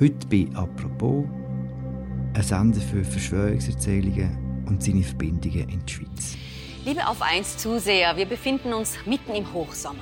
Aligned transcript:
Heute 0.00 0.26
bei 0.28 0.48
«Apropos», 0.54 1.26
ein 2.32 2.42
Sender 2.42 2.80
für 2.80 3.04
Verschwörungserzählungen 3.04 4.64
und 4.66 4.82
seine 4.82 5.02
Verbindungen 5.02 5.68
in 5.68 5.84
die 5.84 5.92
Schweiz. 5.92 6.38
Liebe 6.86 7.06
Auf 7.06 7.20
1 7.20 7.58
Zuseher, 7.58 8.16
wir 8.16 8.24
befinden 8.24 8.72
uns 8.72 8.96
mitten 9.04 9.34
im 9.34 9.52
Hochsommer. 9.52 10.00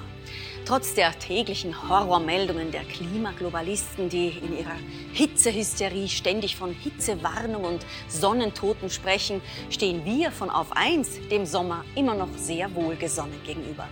Trotz 0.65 0.95
der 0.95 1.19
täglichen 1.19 1.75
Horrormeldungen 1.89 2.71
der 2.71 2.85
Klimaglobalisten, 2.85 4.09
die 4.09 4.29
in 4.29 4.57
ihrer 4.57 4.77
Hitzehysterie 5.15 6.07
ständig 6.07 6.55
von 6.55 6.73
Hitzewarnung 6.73 7.65
und 7.65 7.85
Sonnentoten 8.07 8.91
sprechen, 8.91 9.41
stehen 9.69 10.05
wir 10.05 10.31
von 10.31 10.49
Auf 10.49 10.69
1 10.77 11.29
dem 11.29 11.45
Sommer 11.45 11.85
immer 11.97 12.15
noch 12.15 12.31
sehr 12.37 12.73
wohlgesonnen 12.73 13.43
gegenüber. 13.45 13.89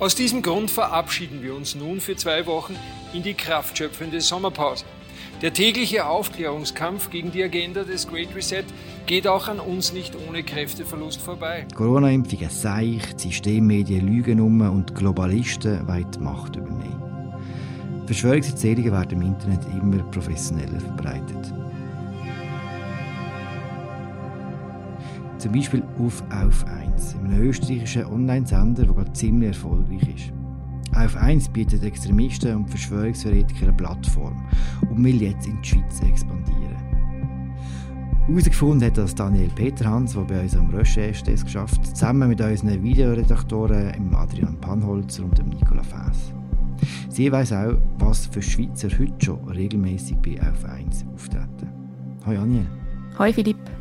Aus 0.00 0.14
diesem 0.14 0.42
Grund 0.42 0.70
verabschieden 0.70 1.42
wir 1.42 1.54
uns 1.54 1.74
nun 1.74 2.02
für 2.02 2.14
zwei 2.14 2.44
Wochen 2.44 2.76
in 3.14 3.22
die 3.22 3.32
kraftschöpfende 3.32 4.20
Sommerpause. 4.20 4.84
Der 5.42 5.54
tägliche 5.54 6.04
Aufklärungskampf 6.04 7.08
gegen 7.08 7.32
die 7.32 7.42
Agenda 7.42 7.82
des 7.82 8.06
Great 8.06 8.34
Reset 8.36 8.64
geht 9.06 9.26
auch 9.26 9.48
an 9.48 9.58
uns 9.58 9.94
nicht 9.94 10.14
ohne 10.28 10.42
Kräfteverlust 10.42 11.22
vorbei. 11.22 11.66
Corona-Impfungen 11.74 12.50
seicht, 12.50 13.18
Systemmedien 13.18 14.06
lügen 14.06 14.38
um 14.40 14.60
und 14.60 14.94
Globalisten 14.94 15.88
wollen 15.88 16.10
die 16.14 16.18
Macht 16.18 16.56
übernehmen. 16.56 17.32
Verschwörungserzählungen 18.04 18.92
werden 18.92 19.22
im 19.22 19.28
Internet 19.28 19.60
immer 19.80 20.02
professioneller 20.10 20.78
verbreitet. 20.78 21.54
Zum 25.38 25.52
Beispiel 25.52 25.82
auf 25.98 26.22
Auf 26.30 26.66
1, 26.66 27.14
einem 27.14 27.48
österreichischen 27.48 28.04
Online-Sender, 28.04 28.84
der 28.84 29.14
ziemlich 29.14 29.48
erfolgreich 29.48 30.02
ist. 30.02 30.39
Auf 31.00 31.16
1 31.16 31.48
bietet 31.48 31.82
Extremisten 31.82 32.54
und 32.56 32.68
Verschwörungstheoretiker 32.68 33.68
eine 33.68 33.72
Plattform 33.72 34.44
und 34.90 35.02
will 35.02 35.22
jetzt 35.22 35.46
in 35.46 35.58
die 35.62 35.68
Schweiz 35.68 36.02
expandieren. 36.02 36.76
Herausgefunden 38.26 38.86
hat 38.86 38.98
das 38.98 39.14
Daniel 39.14 39.48
Peterhans, 39.54 40.12
der 40.12 40.24
bei 40.24 40.42
uns 40.42 40.54
am 40.54 40.68
Recherche-Test 40.68 41.46
geschafft 41.46 41.86
zusammen 41.86 42.28
mit 42.28 42.42
unseren 42.42 42.82
Videoredaktoren 42.82 44.14
Adrian 44.14 44.60
Panholzer 44.60 45.24
und 45.24 45.38
Nicola 45.48 45.82
Fass. 45.82 46.34
Sie 47.08 47.32
weiß 47.32 47.54
auch, 47.54 47.78
was 47.98 48.26
für 48.26 48.42
Schweizer 48.42 48.90
heute 48.90 49.24
schon 49.24 49.48
regelmäßig 49.48 50.18
bei 50.18 50.38
Auf 50.42 50.66
1 50.66 51.06
auftreten. 51.14 51.70
Hallo 52.26 52.40
Daniel. 52.40 52.66
Hallo 53.18 53.32
Philipp. 53.32 53.79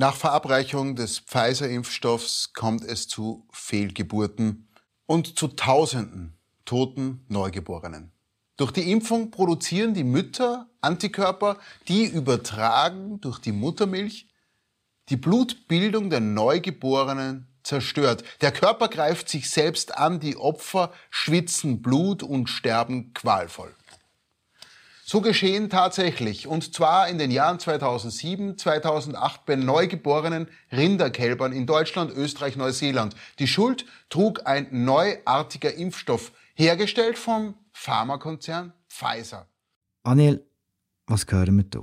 Nach 0.00 0.16
Verabreichung 0.16 0.96
des 0.96 1.18
Pfizer-Impfstoffs 1.18 2.54
kommt 2.54 2.84
es 2.84 3.06
zu 3.06 3.46
Fehlgeburten 3.52 4.66
und 5.04 5.38
zu 5.38 5.48
Tausenden 5.48 6.38
toten 6.64 7.26
Neugeborenen. 7.28 8.10
Durch 8.56 8.70
die 8.70 8.90
Impfung 8.90 9.30
produzieren 9.30 9.92
die 9.92 10.04
Mütter 10.04 10.70
Antikörper, 10.80 11.58
die 11.86 12.06
übertragen 12.06 13.20
durch 13.20 13.40
die 13.40 13.52
Muttermilch 13.52 14.26
die 15.10 15.18
Blutbildung 15.18 16.08
der 16.08 16.20
Neugeborenen 16.20 17.46
zerstört. 17.62 18.24
Der 18.40 18.52
Körper 18.52 18.88
greift 18.88 19.28
sich 19.28 19.50
selbst 19.50 19.98
an, 19.98 20.18
die 20.18 20.38
Opfer 20.38 20.94
schwitzen 21.10 21.82
Blut 21.82 22.22
und 22.22 22.48
sterben 22.48 23.12
qualvoll. 23.12 23.74
So 25.10 25.20
geschehen 25.20 25.70
tatsächlich, 25.70 26.46
und 26.46 26.72
zwar 26.72 27.08
in 27.08 27.18
den 27.18 27.32
Jahren 27.32 27.58
2007, 27.58 28.56
2008 28.56 29.44
bei 29.44 29.56
neugeborenen 29.56 30.46
Rinderkälbern 30.70 31.52
in 31.52 31.66
Deutschland, 31.66 32.12
Österreich, 32.12 32.54
Neuseeland. 32.54 33.16
Die 33.40 33.48
Schuld 33.48 33.86
trug 34.08 34.46
ein 34.46 34.68
neuartiger 34.70 35.74
Impfstoff, 35.74 36.30
hergestellt 36.54 37.18
vom 37.18 37.56
Pharmakonzern 37.72 38.72
Pfizer. 38.88 39.48
Anil, 40.04 40.46
was 41.08 41.26
hören 41.28 41.56
wir 41.56 41.64
da? 41.64 41.80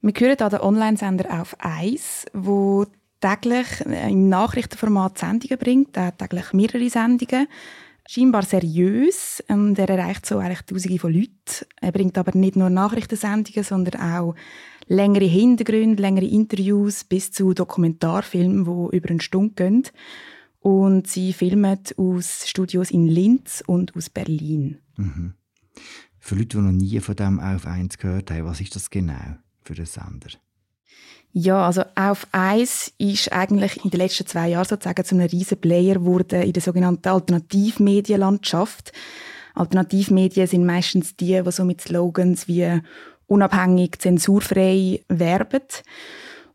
Wir 0.00 0.14
hören 0.18 0.38
an 0.38 0.48
den 0.50 0.60
Online-Sender 0.60 1.42
auf 1.42 1.56
Eis, 1.58 2.24
wo 2.32 2.86
täglich 3.20 3.82
im 3.82 4.30
Nachrichtenformat 4.30 5.18
Sendungen 5.18 5.58
bringt, 5.58 5.98
hat 5.98 6.18
täglich 6.18 6.54
mehrere 6.54 6.88
Sendungen 6.88 7.46
scheinbar 8.08 8.42
seriös 8.42 9.42
und 9.48 9.78
er 9.78 9.88
erreicht 9.88 10.26
so 10.26 10.38
eigentlich 10.38 10.62
Tausende 10.62 10.98
von 10.98 11.12
Leuten. 11.12 11.66
Er 11.80 11.92
bringt 11.92 12.18
aber 12.18 12.36
nicht 12.36 12.56
nur 12.56 12.70
Nachrichtensendungen, 12.70 13.64
sondern 13.64 14.00
auch 14.00 14.34
längere 14.86 15.24
Hintergründe, 15.24 16.02
längere 16.02 16.26
Interviews 16.26 17.04
bis 17.04 17.30
zu 17.32 17.54
Dokumentarfilmen, 17.54 18.64
die 18.64 18.96
über 18.96 19.10
eine 19.10 19.20
Stunde 19.20 19.54
gehen. 19.54 19.84
Und 20.60 21.06
sie 21.06 21.32
filmen 21.32 21.78
aus 21.96 22.48
Studios 22.48 22.90
in 22.90 23.06
Linz 23.06 23.62
und 23.66 23.94
aus 23.96 24.08
Berlin. 24.08 24.78
Mhm. 24.96 25.34
Für 26.18 26.36
Leute, 26.36 26.56
die 26.56 26.62
noch 26.62 26.72
nie 26.72 27.00
von 27.00 27.16
dem 27.16 27.38
auf 27.38 27.66
1 27.66 27.98
gehört 27.98 28.30
haben, 28.30 28.46
was 28.46 28.60
ist 28.60 28.74
das 28.74 28.88
genau 28.88 29.36
für 29.62 29.74
einen 29.74 29.84
Sender? 29.84 30.30
Ja, 31.36 31.66
also 31.66 31.82
auf 31.96 32.28
Eis 32.30 32.92
ist 32.96 33.32
eigentlich 33.32 33.84
in 33.84 33.90
den 33.90 33.98
letzten 33.98 34.24
zwei 34.24 34.50
Jahren 34.50 34.66
sozusagen 34.66 35.04
zu 35.04 35.16
einem 35.16 35.26
riesen 35.26 35.60
Player 35.60 35.94
geworden 35.94 36.42
in 36.42 36.52
der 36.52 36.62
sogenannten 36.62 37.08
Alternativmedienlandschaft. 37.08 38.92
Alternativmedien 39.54 40.46
sind 40.46 40.64
meistens 40.64 41.16
die, 41.16 41.42
die 41.42 41.50
so 41.50 41.64
mit 41.64 41.80
Slogans 41.80 42.46
wie 42.46 42.80
unabhängig, 43.26 43.98
zensurfrei 43.98 45.00
werben. 45.08 45.62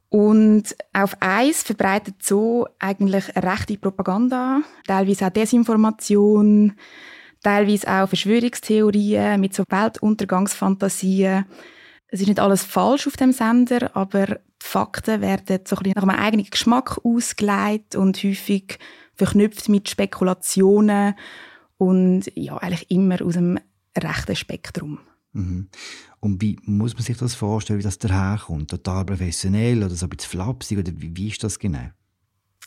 Und 0.08 0.78
auf 0.94 1.18
Eis 1.20 1.62
verbreitet 1.62 2.24
so 2.24 2.66
eigentlich 2.80 3.26
rechte 3.36 3.78
Propaganda, 3.78 4.62
teilweise 4.88 5.28
auch 5.28 5.32
Desinformation, 5.32 6.78
teilweise 7.44 7.86
auch 7.86 8.08
Verschwörungstheorien 8.08 9.42
mit 9.42 9.54
so 9.54 9.66
Weltuntergangsfantasien. 9.68 11.44
Es 12.08 12.22
ist 12.22 12.28
nicht 12.28 12.40
alles 12.40 12.64
falsch 12.64 13.08
auf 13.08 13.18
dem 13.18 13.34
Sender, 13.34 13.94
aber 13.94 14.40
die 14.62 14.66
Fakten 14.66 15.22
werden 15.22 15.60
so 15.66 15.76
ein 15.76 15.84
bisschen 15.84 15.94
nach 15.96 16.04
einem 16.04 16.20
eigenen 16.20 16.50
Geschmack 16.50 17.00
ausgelegt 17.04 17.96
und 17.96 18.22
häufig 18.24 18.78
verknüpft 19.16 19.70
mit 19.70 19.90
Spekulationen 19.90 21.16
und 21.78 22.32
ja, 22.36 22.58
eigentlich 22.58 22.92
immer 22.92 23.22
aus 23.22 23.34
dem 23.34 23.60
rechten 23.98 24.36
Spektrum. 24.36 25.00
Mhm. 25.34 25.70
Und 26.20 26.42
wie 26.42 26.58
muss 26.64 26.94
man 26.94 27.04
sich 27.04 27.18
das 27.18 27.36
vorstellen, 27.36 27.80
wie 27.80 27.84
das 27.84 28.00
daherkommt? 28.00 28.70
Total 28.70 29.06
professionell 29.06 29.84
oder 29.84 29.96
so 29.96 30.06
ein 30.06 30.10
bisschen 30.10 30.32
flapsig? 30.32 30.80
Oder 30.80 30.92
wie, 30.98 31.16
wie 31.16 31.30
ist 31.30 31.44
das 31.44 31.60
genau? 31.60 31.90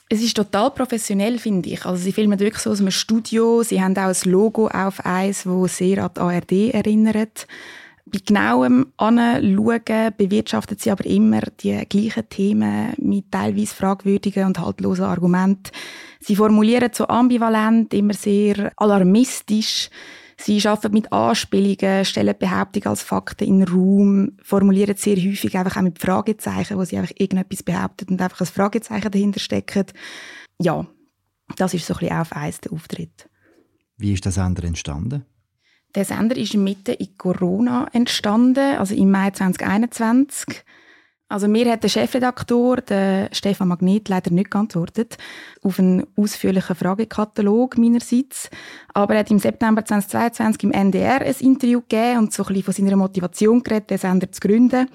Es 0.09 0.23
ist 0.23 0.37
total 0.37 0.71
professionell, 0.71 1.39
finde 1.39 1.71
ich. 1.71 1.85
Also 1.85 2.03
sie 2.03 2.13
filmen 2.13 2.39
wirklich 2.39 2.63
so 2.63 2.71
aus 2.71 2.81
einem 2.81 2.91
Studio. 2.91 3.63
Sie 3.63 3.83
haben 3.83 3.97
auch 3.97 4.15
ein 4.15 4.31
Logo 4.31 4.69
auf 4.69 5.05
eins, 5.05 5.45
das 5.45 5.77
sehr 5.77 6.05
an 6.05 6.11
die 6.15 6.21
ARD 6.21 6.53
erinnert. 6.75 7.47
Bei 8.05 8.19
genauem 8.27 8.93
Anschauen 8.97 10.13
bewirtschaftet 10.17 10.81
sie 10.81 10.91
aber 10.91 11.07
immer 11.07 11.41
die 11.61 11.85
gleichen 11.89 12.29
Themen 12.29 12.95
mit 12.99 13.31
teilweise 13.31 13.75
fragwürdigen 13.75 14.47
und 14.47 14.59
haltlosen 14.59 15.05
Argumenten. 15.05 15.71
Sie 16.21 16.35
formulieren 16.35 16.91
so 16.93 17.07
ambivalent, 17.07 17.95
immer 17.95 18.15
sehr 18.15 18.73
alarmistisch. 18.77 19.89
Sie 20.37 20.67
arbeiten 20.67 20.93
mit 20.93 21.13
Anspielungen, 21.13 22.05
stellen 22.05 22.35
Behauptungen 22.37 22.89
als 22.89 23.03
Fakten 23.03 23.47
in 23.47 23.61
den 23.61 23.69
Raum, 23.69 24.33
formulieren 24.43 24.97
sehr 24.97 25.17
häufig 25.17 25.57
einfach 25.57 25.77
auch 25.77 25.83
mit 25.83 26.01
Fragezeichen, 26.01 26.79
wo 26.79 26.85
sie 26.85 26.99
einfach 26.99 27.15
irgendetwas 27.17 27.63
behaupten 27.63 28.15
und 28.15 28.21
einfach 28.21 28.41
ein 28.41 28.47
Fragezeichen 28.47 29.13
dahinter 29.13 29.39
stecken. 29.39 29.87
Ja, 30.61 30.87
das 31.57 31.75
ist 31.75 31.87
so 31.87 31.95
ein 31.95 32.01
bisschen 32.01 32.17
auf 32.17 32.33
eins 32.33 32.61
der 32.61 32.73
Auftritt. 32.73 33.29
Wie 33.97 34.13
ist 34.13 34.27
das 34.27 34.39
andere 34.39 34.67
entstanden? 34.67 35.25
Der 35.95 36.05
Sender 36.07 36.37
ist 36.37 36.55
mitten 36.55 36.95
in 36.95 37.19
Corona 37.19 37.87
entstanden, 37.93 38.79
also 38.79 38.95
im 38.95 39.11
Mai 39.11 39.31
2021. 39.31 40.65
Also 41.33 41.49
mir 41.49 41.73
hat 41.73 41.83
der 41.83 41.89
Chefredaktor, 41.89 42.83
der 42.83 43.31
Stefan 43.33 43.69
Magnet, 43.69 44.11
leider 44.11 44.31
nicht 44.31 44.51
geantwortet 44.51 45.17
auf 45.63 45.79
einen 45.79 46.07
ausführlichen 46.15 46.77
Fragekatalog 46.77 47.79
meinerseits. 47.79 48.51
Aber 48.93 49.15
er 49.15 49.21
hat 49.21 49.31
im 49.31 49.39
September 49.39 49.83
2022 49.83 50.65
im 50.65 50.73
NDR 50.73 51.23
ein 51.23 51.35
Interview 51.41 51.81
gegeben 51.81 52.19
und 52.19 52.35
so 52.35 52.43
ein 52.43 52.49
bisschen 52.49 52.65
von 52.65 52.75
seiner 52.75 52.97
Motivation 52.97 53.63
geredet, 53.63 53.89
den 53.89 53.97
Sender 53.97 54.31
zu 54.31 54.41
gründen. 54.43 54.91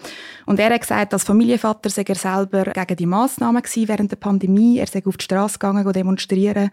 Und 0.45 0.59
er 0.59 0.69
hat 0.69 0.81
gesagt, 0.81 1.11
als 1.11 1.23
Familienvater 1.23 1.89
sei 1.89 2.03
er 2.07 2.13
selber 2.13 2.65
gegen 2.65 2.95
die 2.97 3.07
Massnahmen 3.07 3.63
während 3.63 4.11
der 4.11 4.17
Pandemie. 4.17 4.77
Er 4.77 4.85
sei 4.85 5.01
auf 5.07 5.17
die 5.17 5.23
Straße 5.23 5.57
gegangen, 5.57 5.91
demonstrieren. 5.91 6.69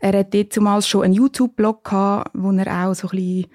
Er 0.00 0.20
hat 0.20 0.34
zumal 0.48 0.80
schon 0.80 1.04
einen 1.04 1.12
YouTube-Blog 1.12 1.84
gehabt, 1.84 2.30
wo 2.32 2.50
er 2.50 2.86
auch 2.86 2.94
so 2.94 3.08
ein 3.08 3.16
bisschen 3.18 3.46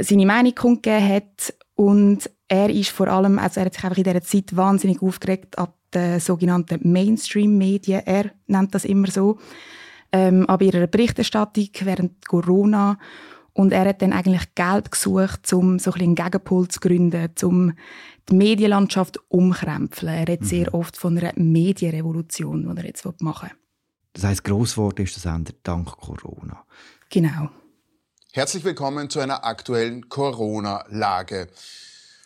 seine 0.00 0.26
Meinung 0.26 0.54
kundgegeben 0.56 1.08
hat. 1.08 1.54
Und 1.76 2.28
er 2.50 2.68
ist 2.68 2.90
vor 2.90 3.06
allem, 3.06 3.38
also 3.38 3.60
er 3.60 3.66
hat 3.66 3.74
sich 3.74 3.84
einfach 3.84 3.96
in 3.96 4.04
dieser 4.04 4.22
Zeit 4.22 4.56
wahnsinnig 4.56 5.00
aufgeregt 5.02 5.56
ab 5.56 5.76
den 5.94 6.18
sogenannten 6.18 6.80
Mainstream-Medien. 6.82 8.02
Er 8.04 8.32
nennt 8.48 8.74
das 8.74 8.84
immer 8.84 9.08
so. 9.08 9.38
Ähm, 10.10 10.46
aber 10.48 10.64
ihrer 10.64 10.88
Berichterstattung 10.88 11.68
während 11.82 12.26
Corona. 12.26 12.98
Und 13.52 13.72
er 13.72 13.88
hat 13.88 14.02
dann 14.02 14.12
eigentlich 14.12 14.52
Geld 14.56 14.90
gesucht, 14.90 15.52
um 15.52 15.78
so 15.78 15.92
ein 15.92 16.00
einen 16.00 16.14
Gegenpol 16.16 16.66
zu 16.66 16.80
gründen, 16.80 17.30
um 17.44 17.72
die 18.28 18.34
Medienlandschaft 18.34 19.20
umkrempeln. 19.28 20.12
Er 20.12 20.26
redet 20.26 20.40
mhm. 20.42 20.46
sehr 20.46 20.74
oft 20.74 20.96
von 20.96 21.16
einer 21.16 21.32
Medienrevolution, 21.36 22.68
die 22.68 22.80
er 22.80 22.86
jetzt 22.86 23.04
machen 23.22 23.50
will. 23.50 23.56
Das 24.12 24.24
heisst, 24.24 24.42
Grosswort 24.42 24.98
ist 24.98 25.14
das 25.14 25.24
Ende 25.24 25.54
dank 25.62 25.86
Corona. 25.86 26.64
Genau. 27.10 27.48
Herzlich 28.32 28.64
willkommen 28.64 29.08
zu 29.08 29.20
einer 29.20 29.44
aktuellen 29.44 30.08
Corona-Lage. 30.08 31.48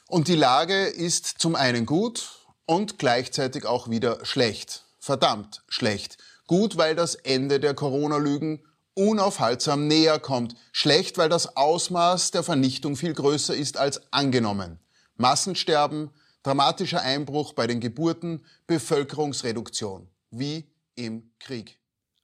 Und 0.08 0.28
die 0.28 0.34
Lage 0.34 0.84
ist 0.84 1.26
zum 1.38 1.54
einen 1.54 1.86
gut 1.86 2.46
und 2.66 2.98
gleichzeitig 2.98 3.66
auch 3.66 3.88
wieder 3.88 4.24
schlecht. 4.24 4.84
Verdammt 4.98 5.62
schlecht. 5.68 6.18
Gut, 6.46 6.76
weil 6.76 6.94
das 6.94 7.14
Ende 7.14 7.58
der 7.58 7.74
Corona-Lügen 7.74 8.60
unaufhaltsam 8.94 9.86
näher 9.86 10.18
kommt. 10.18 10.54
Schlecht, 10.72 11.18
weil 11.18 11.28
das 11.28 11.56
Ausmaß 11.56 12.30
der 12.30 12.42
Vernichtung 12.42 12.96
viel 12.96 13.14
größer 13.14 13.54
ist 13.54 13.76
als 13.76 14.12
angenommen. 14.12 14.78
Massensterben, 15.16 16.10
dramatischer 16.42 17.00
Einbruch 17.00 17.54
bei 17.54 17.66
den 17.66 17.80
Geburten, 17.80 18.44
Bevölkerungsreduktion. 18.66 20.08
Wie 20.30 20.64
im 20.96 21.30
Krieg. 21.38 21.78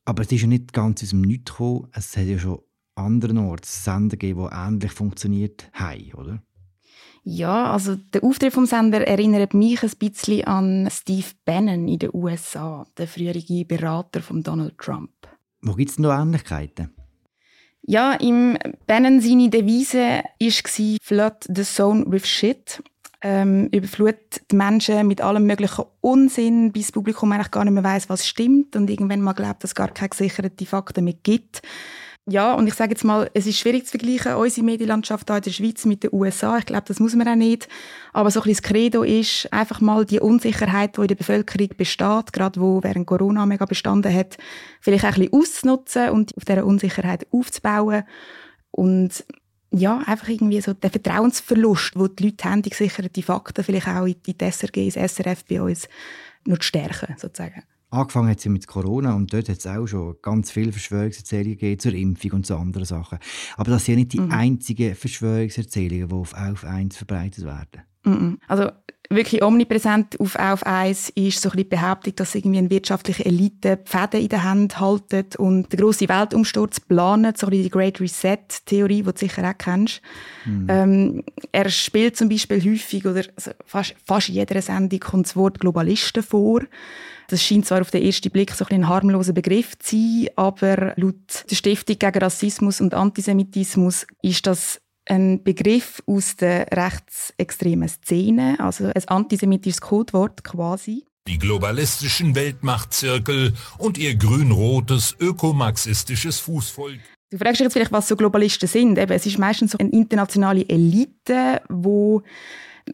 Aber 0.05 0.23
es 0.23 0.33
ist 0.33 0.43
ja 0.43 0.47
nicht 0.47 0.73
ganz 0.73 1.03
aus 1.03 1.11
dem 1.11 1.23
Nichts 1.23 1.53
gekommen. 1.53 1.89
Es 1.93 2.17
hat 2.17 2.27
ja 2.27 2.39
schon 2.39 2.63
andernorts 2.95 3.85
Sender 3.85 4.17
gegeben, 4.17 4.49
die 4.51 4.55
ähnlich 4.55 4.93
funktioniert 4.93 5.71
haben, 5.73 6.13
oder? 6.15 6.43
Ja, 7.23 7.71
also 7.71 7.97
der 7.97 8.25
Auftritt 8.25 8.53
vom 8.53 8.67
Sender 8.67 9.07
erinnert 9.07 9.53
mich 9.53 9.83
ein 9.83 9.91
bisschen 9.99 10.45
an 10.45 10.89
Steve 10.91 11.27
Bannon 11.45 11.87
in 11.87 11.99
den 11.99 12.11
USA, 12.13 12.87
der 12.97 13.07
frühere 13.07 13.65
Berater 13.65 14.21
von 14.21 14.43
Donald 14.43 14.79
Trump. 14.79 15.11
Wo 15.61 15.75
gibt 15.75 15.91
es 15.91 15.99
noch 15.99 16.19
Ähnlichkeiten? 16.19 16.95
Ja, 17.83 18.15
im 18.15 18.57
Bannon 18.87 19.21
seine 19.21 19.51
Devise 19.51 20.23
war 20.39 20.97
«Flood 21.03 21.45
the 21.55 21.65
zone 21.65 22.05
with 22.07 22.27
shit». 22.27 22.83
Ähm, 23.23 23.67
überflut 23.67 24.17
die 24.51 24.57
Menschen 24.57 25.07
mit 25.07 25.21
allem 25.21 25.45
möglichen 25.45 25.85
Unsinn, 26.01 26.73
bis 26.73 26.87
das 26.87 26.93
Publikum 26.93 27.31
eigentlich 27.33 27.51
gar 27.51 27.65
nicht 27.65 27.75
mehr 27.75 27.85
weiß, 27.85 28.09
was 28.09 28.27
stimmt 28.27 28.77
und 28.77 28.89
irgendwann 28.89 29.21
mal 29.21 29.35
glaubt, 29.35 29.63
dass 29.63 29.73
es 29.73 29.75
gar 29.75 29.89
keine 29.89 30.09
gesicherten 30.09 30.67
Fakten 30.67 31.05
mehr 31.05 31.17
gibt. 31.23 31.61
Ja, 32.27 32.55
und 32.55 32.67
ich 32.67 32.75
sage 32.75 32.93
jetzt 32.93 33.03
mal, 33.03 33.31
es 33.35 33.47
ist 33.47 33.59
schwierig 33.59 33.87
zu 33.87 33.99
vergleichen, 33.99 34.35
unsere 34.35 34.65
Medienlandschaft 34.65 35.29
hier 35.29 35.37
in 35.39 35.43
der 35.43 35.51
Schweiz 35.51 35.85
mit 35.87 36.03
den 36.03 36.11
USA. 36.13 36.59
Ich 36.59 36.67
glaube, 36.67 36.85
das 36.87 37.01
muss 37.01 37.15
man 37.17 37.27
auch 37.27 37.35
nicht. 37.35 37.67
Aber 38.13 38.31
so 38.31 38.41
ein 38.41 38.45
bisschen 38.45 38.63
das 38.63 38.71
Credo 38.71 39.03
ist, 39.03 39.53
einfach 39.53 39.81
mal 39.81 40.05
die 40.05 40.21
Unsicherheit, 40.21 40.97
die 40.97 41.01
in 41.01 41.07
der 41.09 41.15
Bevölkerung 41.15 41.69
besteht, 41.77 42.33
gerade 42.33 42.61
wo 42.61 42.83
während 42.83 43.07
Corona 43.07 43.47
mega 43.47 43.65
bestanden 43.65 44.15
hat, 44.15 44.37
vielleicht 44.81 45.05
auch 45.05 45.17
ein 45.17 45.21
bisschen 45.23 45.33
auszunutzen 45.33 46.11
und 46.11 46.37
auf 46.37 46.45
dieser 46.45 46.67
Unsicherheit 46.67 47.27
aufzubauen. 47.33 48.05
Und 48.71 49.25
ja, 49.73 49.99
einfach 50.07 50.29
irgendwie 50.29 50.61
so 50.61 50.73
der 50.75 50.91
Vertrauensverlust, 50.91 51.93
wo 51.95 52.07
die 52.07 52.25
Leute 52.25 52.49
haben, 52.49 52.63
die 52.63 52.71
gesicherten 52.71 53.23
Fakten 53.23 53.65
vielleicht 53.65 53.89
auch 53.89 54.07
in 54.07 54.17
die 54.27 54.37
SRG, 54.39 54.85
ins 54.85 54.95
SRF 55.15 55.45
bei 55.47 55.63
uns 55.63 55.89
noch 56.45 56.59
zu 56.59 56.67
stärken, 56.67 57.17
sozusagen. 57.19 57.63
Angefangen 57.91 58.31
hat 58.31 58.41
sie 58.41 58.49
mit 58.49 58.67
Corona 58.67 59.15
und 59.15 59.33
dort 59.33 59.49
hat 59.49 59.59
es 59.59 59.67
auch 59.67 59.87
schon 59.87 60.17
ganz 60.23 60.51
viele 60.51 60.73
Verschwörungserzählungen 60.73 61.59
gegeben 61.59 61.81
zur 61.81 61.95
Impfung 61.95 62.33
und 62.33 62.47
zu 62.47 62.57
anderen 62.57 62.85
Sachen. 62.85 63.19
Aber 63.57 63.71
das 63.71 63.85
sind 63.85 63.95
ja 63.95 63.99
nicht 63.99 64.13
die 64.13 64.21
mhm. 64.21 64.31
einzigen 64.31 64.95
Verschwörungserzählungen, 64.95 66.09
die 66.09 66.15
auf 66.15 66.35
auf 66.35 66.65
1 66.65 66.97
verbreitet 66.97 67.45
werden. 67.45 67.83
Mhm. 68.05 68.39
Also 68.49 68.71
wirklich 69.11 69.43
omnipräsent 69.43 70.19
auf 70.21 70.37
auf 70.37 70.65
1 70.65 71.11
ist 71.11 71.43
so 71.43 71.49
ein 71.49 71.57
bisschen 71.57 71.57
die 71.57 71.65
Behauptung, 71.65 72.15
dass 72.15 72.35
irgendwie 72.35 72.59
eine 72.59 72.71
wirtschaftliche 72.71 73.25
Elite 73.25 73.77
die 73.77 73.91
Fäden 73.91 74.21
in 74.21 74.29
der 74.29 74.45
Hand 74.45 74.79
haltet 74.79 75.37
und 75.37 75.73
den 75.73 75.81
grossen 75.81 76.09
Weltumsturz 76.09 76.79
planen, 76.79 77.35
so 77.37 77.47
ein 77.47 77.51
bisschen 77.51 77.65
die 77.65 77.71
Great 77.71 78.01
Reset-Theorie, 78.01 79.03
die 79.03 79.13
du 79.13 79.19
sicher 79.19 79.49
auch 79.49 79.59
kennst. 79.59 80.01
Mhm. 80.45 80.67
Ähm, 80.69 81.25
er 81.51 81.69
spielt 81.71 82.17
zum 82.17 82.29
Beispiel 82.29 82.63
häufig, 82.65 83.05
oder 83.05 83.25
fast, 83.67 83.97
fast 84.07 84.29
in 84.29 84.37
jeder 84.37 84.63
Sendung 84.63 85.01
kommt 85.01 85.27
das 85.27 85.37
Wort 85.37 85.59
Globalisten 85.59 86.23
vor. 86.23 86.63
Das 87.29 87.43
scheint 87.43 87.67
zwar 87.67 87.81
auf 87.81 87.91
den 87.91 88.05
ersten 88.05 88.31
Blick 88.31 88.53
so 88.53 88.65
ein, 88.65 88.77
ein 88.77 88.89
harmloser 88.89 89.33
Begriff 89.33 89.77
zu 89.79 89.97
sein, 89.97 90.29
aber 90.37 90.93
laut 90.97 91.45
der 91.51 91.57
Stiftung 91.57 91.99
gegen 91.99 92.19
Rassismus 92.19 92.81
und 92.81 92.95
Antisemitismus 92.95 94.07
ist 94.23 94.47
das 94.47 94.81
ein 95.11 95.43
Begriff 95.43 96.03
aus 96.07 96.37
der 96.37 96.69
rechtsextremen 96.73 97.89
Szene, 97.89 98.57
also 98.61 98.87
ein 98.87 99.09
antisemitisches 99.09 99.81
Codewort 99.81 100.45
quasi. 100.45 101.05
Die 101.27 101.39
globalistischen 101.39 102.35
Weltmachtzirkel 102.35 103.55
und 103.79 103.99
ihr 103.99 104.15
grün-rotes 104.15 105.17
ökomarxistisches 105.19 106.39
Fußvolk. 106.39 107.01
Du 107.31 107.39
fragst 107.39 107.61
dich 107.61 107.65
jetzt 107.65 107.73
vielleicht, 107.73 107.93
was 107.93 108.09
so 108.09 108.17
Globalisten 108.17 108.69
sind. 108.69 108.99
Eben, 108.99 109.13
es 109.13 109.27
ist 109.27 109.39
meistens 109.39 109.73
so 109.73 109.79
eine 109.79 109.91
internationale 109.91 110.69
Elite, 110.69 111.61
wo 111.69 112.23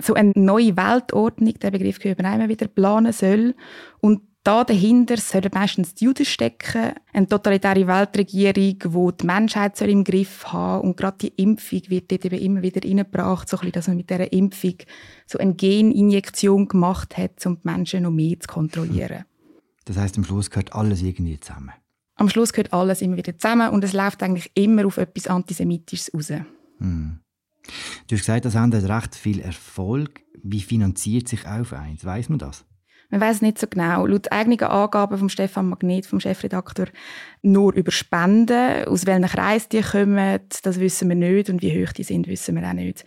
so 0.01 0.15
eine 0.15 0.33
neue 0.35 0.77
Weltordnung, 0.77 1.55
der 1.55 1.71
Begriff 1.71 1.99
gehört 1.99 2.19
immer 2.19 2.49
wieder, 2.49 2.67
planen 2.67 3.13
soll. 3.13 3.55
Und 4.01 4.23
da 4.47 4.63
dahinter 4.63 5.17
sollen 5.17 5.51
meistens 5.53 5.95
die 5.95 6.05
Juden 6.05 6.25
stecken, 6.25 6.93
eine 7.13 7.27
totalitäre 7.27 7.89
Weltregierung, 7.89 8.79
die 8.79 9.17
die 9.21 9.27
Menschheit 9.27 9.81
im 9.81 10.05
Griff 10.05 10.53
haben 10.53 10.87
und 10.87 10.97
gerade 10.97 11.19
die 11.19 11.43
Impfung 11.43 11.83
wird 11.89 12.13
dort 12.13 12.25
eben 12.27 12.39
immer 12.39 12.63
wieder 12.63 12.89
reingebracht, 12.89 13.49
so 13.49 13.57
ein 13.57 13.61
bisschen, 13.61 13.73
dass 13.73 13.89
man 13.89 13.97
mit 13.97 14.09
dieser 14.09 14.33
Impfung 14.33 14.75
so 15.27 15.39
eine 15.39 15.55
Geninjektion 15.55 16.69
gemacht 16.69 17.19
hat, 17.19 17.45
um 17.45 17.57
die 17.57 17.69
Menschen 17.69 18.05
noch 18.05 18.13
mehr 18.13 18.39
zu 18.39 18.47
kontrollieren. 18.47 19.25
Das 19.85 19.97
heißt, 19.97 20.17
am 20.17 20.23
Schluss 20.23 20.49
gehört 20.49 20.73
alles 20.75 21.03
irgendwie 21.03 21.41
zusammen? 21.41 21.73
Am 22.15 22.29
Schluss 22.29 22.53
gehört 22.53 22.73
alles 22.73 23.03
immer 23.03 23.17
wieder 23.17 23.37
zusammen 23.37 23.71
und 23.71 23.83
es 23.83 23.93
läuft 23.93 24.23
eigentlich 24.23 24.53
immer 24.55 24.87
auf 24.87 24.97
etwas 24.97 25.27
Antisemitisches 25.27 26.15
raus. 26.15 26.31
Hm. 26.79 27.19
Du 28.07 28.15
hast 28.15 28.21
gesagt, 28.21 28.45
das 28.45 28.55
hat 28.55 28.73
recht 28.73 29.17
viel 29.17 29.41
Erfolg. 29.41 30.21
Wie 30.41 30.61
finanziert 30.61 31.27
sich 31.27 31.45
auf 31.49 31.73
eins? 31.73 32.05
Weiß 32.05 32.29
man 32.29 32.39
das? 32.39 32.65
Man 33.11 33.21
weiß 33.21 33.43
nicht 33.43 33.59
so 33.59 33.67
genau. 33.67 34.07
Laut 34.07 34.33
eigenen 34.33 34.63
Angaben 34.63 35.19
von 35.19 35.29
Stefan 35.29 35.69
Magnet, 35.69 36.07
vom 36.07 36.21
Chefredakteur, 36.21 36.87
nur 37.43 37.75
über 37.75 37.93
Spenden. 37.93 38.85
Aus 38.87 39.07
welchem 39.07 39.27
Kreis 39.27 39.69
die 39.69 39.83
kommen, 39.83 40.41
das 40.63 40.81
wissen 40.81 41.09
wir 41.09 41.17
nicht. 41.17 41.51
Und 41.51 41.63
wie 41.63 41.85
hoch 41.85 41.93
die 41.93 42.03
sind, 42.03 42.27
wissen 42.27 42.57
wir 42.57 42.69
auch 42.69 42.73
nicht. 42.73 43.05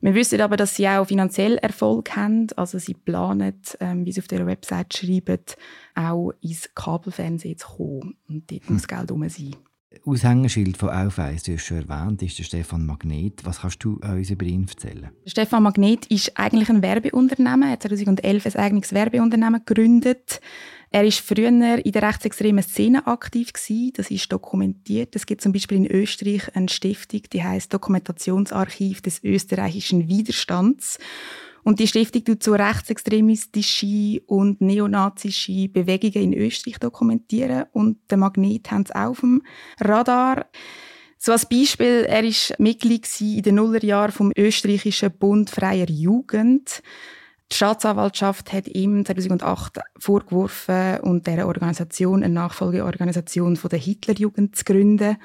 Wir 0.00 0.14
wissen 0.14 0.40
aber, 0.40 0.56
dass 0.56 0.74
sie 0.74 0.88
auch 0.88 1.06
finanziell 1.06 1.58
Erfolg 1.58 2.16
haben. 2.16 2.48
Also 2.56 2.78
sie 2.78 2.94
planen, 2.94 3.60
ähm, 3.78 4.04
wie 4.04 4.10
sie 4.10 4.20
auf 4.20 4.30
ihrer 4.32 4.46
Website 4.46 4.94
schreiben, 4.94 5.38
auch 5.94 6.32
ins 6.40 6.74
Kabelfernsehen 6.74 7.56
zu 7.56 7.68
kommen. 7.68 8.16
Und 8.28 8.50
dort 8.50 8.66
hm. 8.66 8.74
muss 8.74 8.88
Geld 8.88 9.10
rum 9.12 9.28
sein. 9.28 9.54
Aushängeschild 10.04 10.76
von 10.76 10.90
Aufweis, 10.90 11.42
du 11.42 11.54
hast 11.54 11.64
schon 11.64 11.88
erwähnt, 11.88 12.22
ist 12.22 12.38
der 12.38 12.44
Stefan 12.44 12.86
Magnet. 12.86 13.44
Was 13.44 13.60
kannst 13.60 13.84
du 13.84 14.00
uns 14.02 14.30
über 14.30 14.44
ihn 14.44 14.66
erzählen? 14.68 15.10
Stefan 15.26 15.62
Magnet 15.62 16.06
ist 16.06 16.36
eigentlich 16.36 16.68
ein 16.70 16.82
Werbeunternehmen. 16.82 17.62
Er 17.62 17.72
hat 17.72 17.82
2011 17.82 18.46
ein 18.46 18.56
eigenes 18.56 18.92
Werbeunternehmen 18.92 19.62
gegründet. 19.64 20.40
Er 20.90 21.04
ist 21.04 21.20
früher 21.20 21.48
in 21.48 21.92
der 21.92 22.02
rechtsextremen 22.02 22.62
Szene 22.62 23.06
aktiv 23.06 23.52
gewesen. 23.52 23.92
Das 23.94 24.10
ist 24.10 24.30
dokumentiert. 24.30 25.16
Es 25.16 25.24
gibt 25.24 25.40
zum 25.40 25.52
Beispiel 25.52 25.78
in 25.78 25.86
Österreich 25.86 26.54
eine 26.54 26.68
Stiftung, 26.68 27.22
die 27.32 27.42
heißt 27.42 27.72
Dokumentationsarchiv 27.72 29.00
des 29.00 29.22
österreichischen 29.24 30.08
Widerstands. 30.08 30.98
Und 31.64 31.78
die 31.78 31.86
Stiftung 31.86 32.24
tut 32.24 32.42
so 32.42 32.54
rechtsextremistische 32.54 34.20
und 34.26 34.60
neonazische 34.60 35.68
Bewegungen 35.68 36.32
in 36.32 36.34
Österreich 36.34 36.78
dokumentieren. 36.78 37.64
Und 37.72 37.98
der 38.10 38.18
Magnet 38.18 38.70
haben 38.70 38.84
sie 38.84 38.94
auf 38.94 39.20
dem 39.20 39.42
Radar. 39.80 40.46
So 41.18 41.30
als 41.30 41.48
Beispiel, 41.48 42.04
er 42.08 42.24
war 42.24 42.56
Mitglied 42.58 43.08
in 43.20 43.42
den 43.42 43.54
Nullerjahren 43.54 44.10
vom 44.10 44.32
österreichischen 44.36 45.16
Bund 45.16 45.50
Freier 45.50 45.88
Jugend. 45.88 46.82
Die 47.52 47.56
Staatsanwaltschaft 47.56 48.52
hat 48.52 48.66
ihm 48.66 49.04
2008 49.04 49.78
vorgeworfen, 49.98 50.98
und 51.02 51.26
dieser 51.26 51.46
Organisation 51.46 52.24
eine 52.24 52.32
Nachfolgeorganisation 52.32 53.58
der 53.70 53.78
Hitlerjugend 53.78 54.56
zu 54.56 54.64
gründen. 54.64 55.16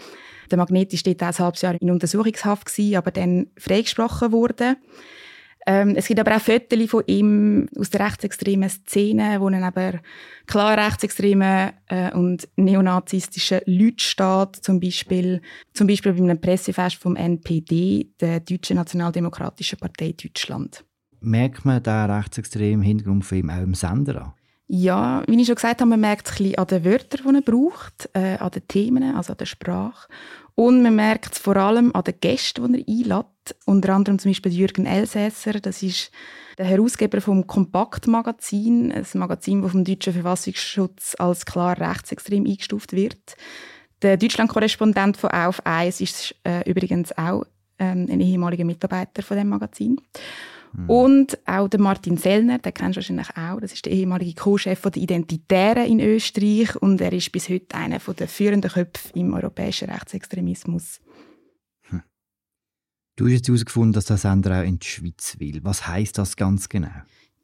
Der 0.51 0.57
Magnet 0.57 0.93
war 0.93 1.13
dort 1.13 1.23
ein 1.23 1.45
halbes 1.45 1.61
Jahr 1.61 1.81
in 1.81 1.89
Untersuchungshaft, 1.89 2.69
aber 2.95 3.11
dann 3.11 3.47
freigesprochen 3.57 4.31
worden. 4.31 4.75
Ähm, 5.69 5.95
es 5.97 6.07
gibt 6.07 6.21
aber 6.21 6.37
auch 6.37 6.41
Fotos 6.41 6.89
von 6.89 7.03
ihm 7.07 7.67
aus 7.77 7.89
der 7.89 8.05
rechtsextremen 8.05 8.69
Szene, 8.69 9.41
wo 9.41 9.49
er 9.49 9.61
aber 9.63 9.99
klar 10.45 10.77
rechtsextreme 10.77 11.73
äh, 11.87 12.13
und 12.13 12.47
neonazistische 12.55 13.61
Leute 13.65 14.01
steht, 14.01 14.63
zum 14.63 14.79
Beispiel, 14.79 15.41
zum 15.73 15.87
Beispiel 15.87 16.13
bei 16.13 16.23
einem 16.23 16.39
Pressefest 16.39 16.95
vom 16.95 17.17
NPD, 17.17 18.13
der 18.21 18.39
Deutschen 18.39 18.77
Nationaldemokratischen 18.77 19.77
Partei 19.77 20.13
Deutschland. 20.13 20.85
Merkt 21.19 21.65
man 21.65 21.83
den 21.83 22.11
rechtsextremen 22.11 22.81
Hintergrund 22.81 23.25
von 23.25 23.37
ihm 23.37 23.49
auch 23.49 23.61
im 23.61 23.73
Sender 23.73 24.21
an? 24.21 24.33
Ja, 24.69 25.23
wie 25.27 25.39
ich 25.39 25.47
schon 25.47 25.55
gesagt 25.55 25.79
habe, 25.79 25.89
man 25.89 26.01
merkt 26.01 26.27
es 26.27 26.33
ein 26.33 26.37
bisschen 26.37 26.57
an 26.57 26.67
den 26.67 26.85
Wörtern, 26.85 27.21
die 27.29 27.35
er 27.35 27.41
braucht, 27.41 28.09
äh, 28.13 28.37
an 28.37 28.51
den 28.51 28.67
Themen, 28.67 29.15
also 29.15 29.31
an 29.31 29.37
der 29.37 29.45
Sprache. 29.45 30.09
Und 30.55 30.81
man 30.81 30.95
merkt 30.95 31.33
es 31.33 31.39
vor 31.39 31.55
allem 31.55 31.95
an 31.95 32.03
den 32.03 32.15
Gästen, 32.19 32.73
die 32.73 32.81
er 32.81 33.15
einlädt. 33.15 33.55
Unter 33.65 33.93
anderem 33.93 34.19
zum 34.19 34.31
Beispiel 34.31 34.51
Jürgen 34.51 34.85
Elsässer, 34.85 35.53
das 35.53 35.83
ist 35.83 36.11
der 36.57 36.65
Herausgeber 36.65 37.21
vom 37.21 37.47
Kompakt-Magazin, 37.47 38.91
ein 38.91 39.05
Magazin, 39.13 39.61
das 39.61 39.71
vom 39.71 39.85
deutschen 39.85 40.13
Verfassungsschutz 40.13 41.15
als 41.17 41.45
klar 41.45 41.79
rechtsextrem 41.79 42.45
eingestuft 42.45 42.91
wird. 42.91 43.37
Der 44.01 44.17
Deutschland-Korrespondent 44.17 45.15
von 45.15 45.29
Auf 45.29 45.65
1 45.65 46.01
ist 46.01 46.35
äh, 46.43 46.69
übrigens 46.69 47.17
auch 47.17 47.45
ähm, 47.79 48.07
ein 48.09 48.19
ehemaliger 48.19 48.65
Mitarbeiter 48.65 49.21
von 49.21 49.37
dem 49.37 49.49
Magazin. 49.49 50.01
Mhm. 50.73 50.89
Und 50.89 51.47
auch 51.47 51.67
der 51.67 51.79
Martin 51.79 52.17
Sellner, 52.17 52.59
den 52.59 52.73
kennst 52.73 52.95
du 52.95 52.99
wahrscheinlich 52.99 53.29
auch, 53.37 53.59
das 53.59 53.73
ist 53.73 53.85
der 53.85 53.93
ehemalige 53.93 54.33
Co-Chef 54.33 54.81
der 54.81 54.97
Identitären 54.97 55.85
in 55.85 55.99
Österreich 55.99 56.75
und 56.75 57.01
er 57.01 57.13
ist 57.13 57.31
bis 57.31 57.49
heute 57.49 57.75
einer 57.75 57.99
der 57.99 58.27
führenden 58.27 58.71
Köpfe 58.71 59.09
im 59.13 59.33
europäischen 59.33 59.89
Rechtsextremismus. 59.89 60.99
Hm. 61.89 62.03
Du 63.15 63.25
hast 63.25 63.33
jetzt 63.33 63.47
herausgefunden, 63.47 63.93
dass 63.93 64.05
der 64.05 64.17
Sender 64.17 64.59
auch 64.59 64.65
in 64.65 64.79
die 64.79 64.87
Schweiz 64.87 65.35
will. 65.39 65.59
Was 65.63 65.87
heißt 65.87 66.17
das 66.17 66.35
ganz 66.35 66.69
genau? 66.69 66.91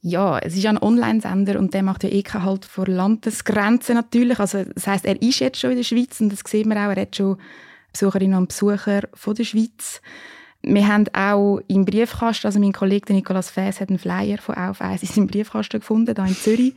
Ja, 0.06 0.38
es 0.40 0.58
ist 0.58 0.66
ein 0.66 0.78
Online-Sender 0.78 1.58
und 1.58 1.74
der 1.74 1.82
macht 1.82 2.04
ja 2.04 2.10
eh 2.10 2.24
halt 2.24 2.66
vor 2.66 2.88
Landesgrenzen 2.88 3.96
natürlich. 3.96 4.38
Also 4.38 4.66
das 4.66 4.86
heißt, 4.86 5.06
er 5.06 5.22
ist 5.22 5.40
jetzt 5.40 5.62
schon 5.62 5.72
in 5.72 5.78
der 5.78 5.84
Schweiz 5.86 6.20
und 6.20 6.30
das 6.30 6.42
sehen 6.46 6.68
wir 6.68 6.76
auch. 6.76 6.92
Er 6.92 7.04
hat 7.04 7.16
schon 7.16 7.38
Besucherinnen 7.94 8.38
und 8.38 8.50
Besucher 8.50 9.04
von 9.14 9.36
der 9.36 9.46
Schweiz. 9.46 10.02
Wir 10.66 10.88
haben 10.88 11.06
auch 11.14 11.60
im 11.68 11.84
Briefkasten, 11.84 12.48
also 12.48 12.60
mein 12.60 12.72
Kollege 12.72 13.14
Nikolaus 13.14 13.50
Fäs 13.50 13.82
hat 13.82 13.90
einen 13.90 14.00
Flyer 14.00 14.38
von 14.38 14.56
Auf 14.56 14.82
1 14.82 15.04
in 15.04 15.10
seinem 15.10 15.28
Briefkasten 15.28 15.80
gefunden, 15.80 16.16
hier 16.16 16.26
in 16.26 16.36
Zürich. 16.36 16.76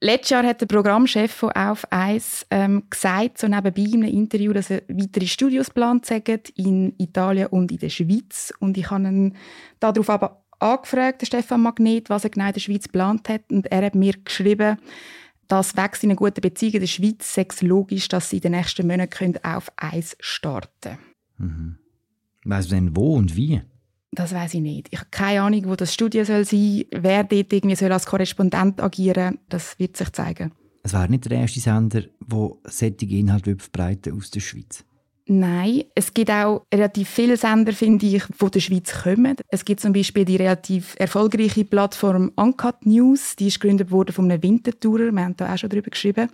Letztes 0.00 0.30
Jahr 0.30 0.44
hat 0.44 0.60
der 0.60 0.66
Programmchef 0.66 1.32
von 1.32 1.50
Auf 1.50 1.84
1 1.90 2.46
ähm, 2.50 2.84
gesagt, 2.88 3.38
so 3.38 3.48
nebenbei 3.48 3.82
in 3.82 4.04
einem 4.04 4.14
Interview, 4.14 4.52
dass 4.52 4.70
er 4.70 4.82
weitere 4.86 5.26
Studios 5.26 5.66
geplant 5.66 6.08
in 6.54 6.94
Italien 6.98 7.48
und 7.48 7.72
in 7.72 7.78
der 7.78 7.88
Schweiz. 7.88 8.52
Und 8.60 8.78
ich 8.78 8.88
habe 8.90 9.08
ihn 9.08 9.36
darauf 9.80 10.08
aber 10.08 10.44
angefragt, 10.60 11.26
Stefan 11.26 11.62
Magnet, 11.62 12.10
was 12.10 12.22
er 12.22 12.30
genau 12.30 12.46
in 12.46 12.52
der 12.52 12.60
Schweiz 12.60 12.84
geplant 12.84 13.28
hat. 13.28 13.50
Und 13.50 13.66
er 13.66 13.86
hat 13.86 13.96
mir 13.96 14.14
geschrieben, 14.24 14.78
dass 15.48 15.76
wächst 15.76 16.04
in 16.04 16.10
einer 16.10 16.16
guten 16.16 16.40
Beziehung 16.40 16.74
in 16.74 16.80
der 16.80 16.86
Schweiz 16.86 17.34
sechs 17.34 17.62
logisch, 17.62 18.06
dass 18.06 18.30
sie 18.30 18.36
in 18.36 18.42
den 18.42 18.52
nächsten 18.52 18.86
Monaten 18.86 19.34
auf 19.42 19.72
Eis 19.76 20.16
starten 20.20 20.70
können. 20.80 20.98
Mhm. 21.38 21.78
Weißt 22.48 22.70
du 22.70 22.76
denn 22.76 22.96
wo 22.96 23.14
und 23.14 23.36
wie? 23.36 23.60
Das 24.10 24.32
weiß 24.32 24.54
ich 24.54 24.62
nicht. 24.62 24.88
Ich 24.90 24.98
habe 24.98 25.10
keine 25.10 25.42
Ahnung, 25.42 25.66
wo 25.66 25.76
das 25.76 25.92
Studio 25.92 26.24
soll 26.24 26.46
sein 26.46 26.60
soll, 26.60 26.86
wer 27.02 27.24
dort 27.24 27.52
irgendwie 27.52 27.76
soll 27.76 27.92
als 27.92 28.06
Korrespondent 28.06 28.80
agieren 28.80 29.34
soll. 29.34 29.40
Das 29.50 29.78
wird 29.78 29.98
sich 29.98 30.10
zeigen. 30.12 30.52
Es 30.82 30.94
wäre 30.94 31.10
nicht 31.10 31.30
der 31.30 31.40
erste 31.40 31.60
Sender, 31.60 32.00
der 32.00 32.50
solche 32.64 33.04
Inhalte 33.04 33.54
verbreiten 33.58 34.16
aus 34.16 34.30
der 34.30 34.40
Schweiz. 34.40 34.82
Nein, 35.30 35.84
es 35.94 36.14
gibt 36.14 36.30
auch 36.30 36.64
relativ 36.72 37.10
viele 37.10 37.36
Sender, 37.36 37.74
finde 37.74 38.06
ich, 38.06 38.24
die 38.24 38.50
der 38.50 38.60
Schweiz 38.60 39.02
kommen. 39.02 39.36
Es 39.48 39.66
gibt 39.66 39.80
zum 39.80 39.92
Beispiel 39.92 40.24
die 40.24 40.36
relativ 40.36 40.94
erfolgreiche 40.98 41.66
Plattform 41.66 42.32
Uncut 42.34 42.86
News, 42.86 43.36
die 43.36 43.48
ist 43.48 43.60
gegründet 43.60 43.90
worden 43.90 44.14
von 44.14 44.30
einem 44.30 44.42
Wintertourer, 44.42 45.12
wir 45.12 45.22
haben 45.22 45.36
da 45.36 45.52
auch 45.52 45.58
schon 45.58 45.68
darüber 45.68 45.90
geschrieben. 45.90 46.30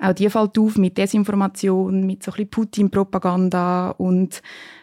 Auch 0.00 0.12
die 0.12 0.30
fällt 0.30 0.56
auf 0.58 0.76
mit 0.76 0.96
Desinformation, 0.96 2.06
mit 2.06 2.22
so 2.22 2.30
ein 2.30 2.36
bisschen 2.36 2.50
Putin-Propaganda 2.50 3.90
und 3.90 4.40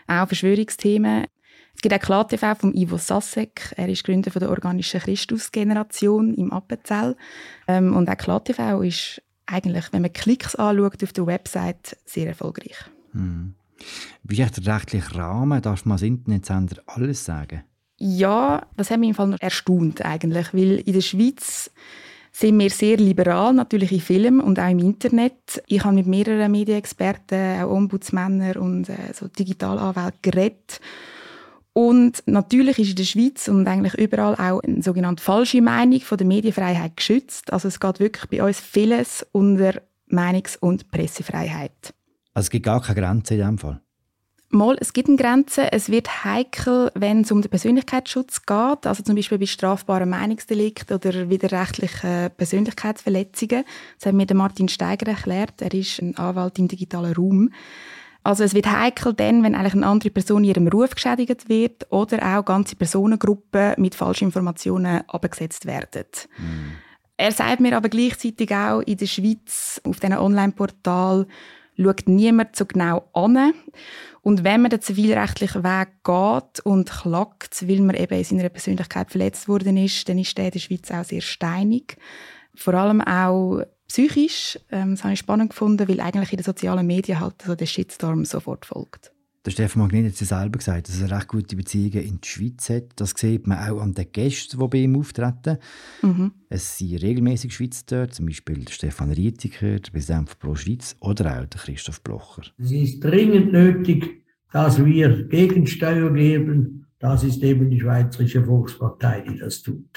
auch 0.08 0.27
Verschwörungsthemen. 0.27 1.27
Es 1.74 1.82
gibt 1.82 1.96
auch 1.96 2.05
KlarTV 2.05 2.60
von 2.60 2.75
Ivo 2.75 2.98
Sassek. 2.98 3.74
Er 3.77 3.88
ist 3.88 4.03
Gründer 4.03 4.29
von 4.29 4.41
der 4.41 4.50
organischen 4.50 5.00
Christus-Generation 5.00 6.34
im 6.34 6.51
Appenzell. 6.51 7.15
Ähm, 7.70 7.96
und 7.96 8.10
auch 8.10 8.17
KlarTV 8.17 8.82
ist 8.82 9.22
eigentlich, 9.46 9.86
wenn 9.93 10.01
man 10.01 10.12
Klicks 10.12 10.53
anschaut 10.55 11.01
auf 11.01 11.13
der 11.13 11.25
Website, 11.25 11.98
sehr 12.05 12.27
erfolgreich. 12.27 12.75
Hm. 13.13 13.55
Wie 14.24 14.41
ist 14.41 14.65
der 14.65 14.75
rechtliche 14.75 15.15
Rahmen? 15.15 15.62
Darf 15.62 15.86
man 15.86 15.93
als 15.93 16.01
Internetsender 16.01 16.77
alles 16.86 17.25
sagen? 17.25 17.63
Ja, 17.98 18.65
das 18.75 18.91
hat 18.91 19.00
mich 19.00 19.10
im 19.10 19.15
Fall 19.15 19.27
noch 19.27 19.41
erstaunt 19.41 20.03
eigentlich, 20.03 20.53
weil 20.53 20.79
in 20.79 20.93
der 20.93 21.01
Schweiz 21.01 21.72
sind 22.32 22.60
wir 22.60 22.70
sehr 22.70 22.98
liberal, 22.98 23.53
natürlich 23.53 23.91
in 23.91 24.01
Film 24.01 24.39
und 24.39 24.60
auch 24.60 24.70
im 24.70 24.79
Internet. 24.79 25.62
Ich 25.67 25.84
habe 25.84 25.96
mit 25.96 26.08
mehreren 26.08 26.51
Medienexperten, 26.51 27.62
auch 27.62 27.72
Ombudsmänner 27.72 28.60
und 28.60 28.89
äh, 28.89 29.13
so 29.13 29.27
Digitalanwälten 29.27 30.20
geredet. 30.22 30.82
Und 31.74 32.24
natürlich 32.25 32.79
ist 32.79 32.89
in 32.89 32.96
der 32.96 33.03
Schweiz 33.03 33.48
und 33.48 33.67
eigentlich 33.67 33.96
überall 33.96 34.36
auch 34.36 34.62
eine 34.62 34.82
sogenannte 34.82 35.24
falsche 35.24 35.62
Meinung 35.62 36.01
von 36.01 36.17
der 36.17 36.27
Medienfreiheit 36.27 36.98
geschützt. 36.98 37.53
Also 37.53 37.67
es 37.67 37.79
geht 37.79 38.00
wirklich 38.00 38.29
bei 38.29 38.43
uns 38.43 38.60
vieles 38.60 39.25
unter 39.32 39.82
Meinungs- 40.08 40.58
und 40.58 40.91
Pressefreiheit. 40.91 41.93
Also 42.33 42.47
es 42.47 42.49
gibt 42.49 42.65
gar 42.65 42.81
keine 42.81 42.99
Grenze 42.99 43.35
in 43.35 43.39
diesem 43.39 43.57
Fall? 43.57 43.81
Mal, 44.49 44.77
es 44.79 44.93
gibt 44.93 45.07
eine 45.07 45.17
Grenze. 45.17 45.71
Es 45.71 45.89
wird 45.89 46.23
heikel, 46.23 46.91
wenn 46.93 47.21
es 47.21 47.31
um 47.31 47.41
den 47.41 47.49
Persönlichkeitsschutz 47.49 48.43
geht, 48.45 48.85
also 48.85 49.01
zum 49.01 49.15
Beispiel 49.15 49.39
bei 49.39 49.47
strafbaren 49.47 50.09
Meinungsdelikten 50.09 50.95
oder 50.95 51.27
widerrechtlichen 51.29 52.29
Persönlichkeitsverletzungen. 52.37 53.63
Das 53.97 54.05
hat 54.05 54.13
mir 54.13 54.27
Martin 54.35 54.69
Steiger 54.69 55.07
erklärt. 55.07 55.59
Er 55.59 55.73
ist 55.73 55.99
ein 55.99 56.15
Anwalt 56.17 56.59
im 56.59 56.67
digitalen 56.67 57.15
Raum. 57.15 57.49
Also 58.21 58.43
es 58.43 58.53
wird 58.53 58.71
heikel 58.71 59.13
dann, 59.13 59.43
wenn 59.43 59.55
eigentlich 59.55 59.73
eine 59.73 59.87
andere 59.87 60.11
Person 60.11 60.43
in 60.43 60.51
ihrem 60.51 60.67
Ruf 60.67 60.91
geschädigt 60.91 61.49
wird 61.49 61.91
oder 61.91 62.37
auch 62.37 62.45
ganze 62.45 62.75
Personengruppen 62.75 63.73
mit 63.77 63.95
falschen 63.95 64.25
Informationen 64.25 65.01
abgesetzt 65.09 65.65
werden. 65.65 66.05
Mm. 66.37 66.71
Er 67.17 67.31
sagt 67.31 67.59
mir 67.59 67.75
aber 67.75 67.89
gleichzeitig 67.89 68.53
auch 68.53 68.81
in 68.81 68.97
der 68.97 69.07
Schweiz 69.07 69.81
auf 69.83 69.99
diesen 69.99 70.17
Online-Portal 70.17 71.27
schaut 71.77 72.08
niemand 72.08 72.56
so 72.56 72.65
genau 72.65 73.10
an. 73.13 73.53
Und 74.22 74.44
wenn 74.44 74.62
man 74.62 74.70
den 74.70 74.82
zivilrechtlichen 74.82 75.63
Weg 75.63 75.89
geht 76.03 76.65
und 76.65 76.89
klagt, 76.89 77.68
weil 77.68 77.82
man 77.82 77.96
eben 77.96 78.18
in 78.18 78.24
seiner 78.24 78.50
Persönlichkeit 78.50 79.12
verletzt 79.12 79.48
worden 79.48 79.77
ist, 79.77 80.08
dann 80.08 80.18
ist 80.18 80.38
der 80.38 80.46
in 80.46 80.51
der 80.51 80.60
Schweiz 80.60 80.92
auch 80.92 81.03
sehr 81.03 81.22
steinig. 81.22 81.98
Vor 82.56 82.74
allem 82.74 83.01
auch 83.01 83.63
psychisch. 83.88 84.60
Ähm, 84.72 84.92
das 84.92 85.03
habe 85.03 85.13
ich 85.13 85.20
spannend 85.20 85.51
gefunden, 85.51 85.88
weil 85.88 86.00
eigentlich 86.00 86.32
in 86.32 86.38
den 86.38 86.46
sozialen 86.46 86.88
Medien 86.88 87.20
halt 87.20 87.42
so 87.46 87.56
der 87.56 87.65
Shitstorm 87.65 88.25
sofort 88.25 88.65
folgt. 88.65 89.12
Der 89.45 89.51
Stefan 89.51 89.81
Magnet 89.81 90.05
hat 90.05 90.13
es 90.13 90.21
ja 90.21 90.39
selber 90.39 90.57
gesagt, 90.57 90.88
dass 90.88 91.01
er 91.01 91.12
recht 91.12 91.27
gute 91.27 91.57
Beziehungen 91.57 92.01
in 92.01 92.21
die 92.21 92.27
Schweiz 92.27 92.69
hat. 92.69 92.91
Das 92.95 93.12
sieht 93.12 93.45
man 93.45 93.57
auch 93.57 93.81
an 93.81 93.93
den 93.93 94.09
Gästen, 94.09 94.57
die 94.57 94.67
bei 94.69 94.77
ihm 94.77 94.95
auftreten. 94.97 95.57
Mhm. 96.01 96.31
Es 96.47 96.77
sind 96.77 97.01
regelmäßig 97.01 97.53
Schweizer 97.53 97.83
dort, 97.88 98.13
zum 98.13 98.27
Beispiel 98.27 98.63
der 98.63 98.71
Stefan 98.71 99.12
Rietiker, 99.12 99.79
der 99.79 99.91
Präsident 99.91 100.29
von 100.29 100.39
Pro 100.39 100.55
Schweiz, 100.55 100.95
oder 101.01 101.25
auch 101.41 101.45
der 101.45 101.59
Christoph 101.59 102.01
Blocher. 102.01 102.43
Es 102.57 102.71
ist 102.71 103.03
dringend 103.03 103.51
nötig, 103.51 104.23
dass 104.53 104.83
wir 104.83 105.27
Gegensteuer 105.27 106.13
geben. 106.13 106.85
Das 107.00 107.25
ist 107.25 107.43
eben 107.43 107.69
die 107.69 107.81
Schweizerische 107.81 108.45
Volkspartei, 108.45 109.25
die 109.27 109.39
das 109.39 109.62
tut. 109.62 109.89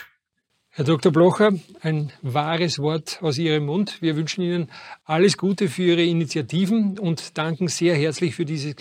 Herr 0.71 0.85
Dr. 0.85 1.13
Blocher, 1.13 1.53
ein 1.81 2.13
wahres 2.21 2.79
Wort 2.81 3.21
aus 3.23 3.39
Ihrem 3.39 3.67
Mund. 3.67 4.03
Wir 4.03 4.17
wünschen 4.17 4.43
Ihnen 4.43 4.69
alles 5.05 5.39
Gute 5.39 5.69
für 5.69 5.85
Ihre 5.85 6.03
Initiativen 6.03 6.99
und 6.99 7.39
danken 7.39 7.69
sehr 7.69 7.95
herzlich 7.95 8.35
für 8.35 8.45
dieses 8.45 8.75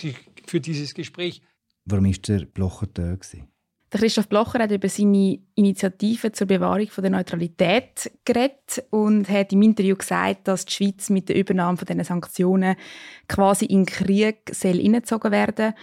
für 0.50 0.60
dieses 0.60 0.94
Gespräch. 0.94 1.42
Warum 1.84 2.06
ist 2.06 2.28
der 2.28 2.44
Blocher 2.46 2.86
da? 2.92 3.14
Gewesen? 3.14 3.48
Der 3.92 4.00
Christoph 4.00 4.28
Blocher 4.28 4.58
hat 4.58 4.72
über 4.72 4.88
seine 4.88 5.38
Initiative 5.54 6.32
zur 6.32 6.48
Bewahrung 6.48 6.88
der 6.98 7.10
Neutralität 7.10 8.10
geredet 8.24 8.84
und 8.90 9.28
hat 9.28 9.52
im 9.52 9.62
Interview 9.62 9.94
gesagt, 9.94 10.48
dass 10.48 10.64
die 10.64 10.72
Schweiz 10.72 11.08
mit 11.08 11.28
der 11.28 11.36
Übernahme 11.36 11.78
dieser 11.78 12.04
Sanktionen 12.04 12.74
quasi 13.28 13.66
in 13.66 13.84
den 13.84 13.86
Krieg 13.86 14.52
hineingezogen 14.60 15.30
werden 15.30 15.74